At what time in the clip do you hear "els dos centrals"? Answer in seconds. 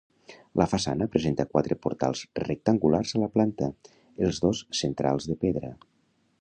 4.29-5.33